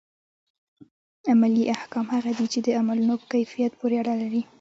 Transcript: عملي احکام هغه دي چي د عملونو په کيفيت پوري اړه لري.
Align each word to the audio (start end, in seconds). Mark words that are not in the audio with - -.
عملي 1.31 1.63
احکام 1.75 2.05
هغه 2.15 2.31
دي 2.37 2.45
چي 2.53 2.59
د 2.63 2.67
عملونو 2.79 3.13
په 3.21 3.25
کيفيت 3.33 3.71
پوري 3.79 3.95
اړه 4.01 4.13
لري. 4.21 4.41